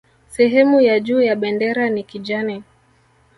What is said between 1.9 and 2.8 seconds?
kijani